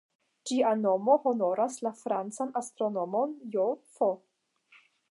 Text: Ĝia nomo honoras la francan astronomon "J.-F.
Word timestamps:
Ĝia 0.51 0.71
nomo 0.85 1.17
honoras 1.27 1.77
la 1.89 1.93
francan 2.01 2.57
astronomon 2.63 3.39
"J.-F. 3.59 4.15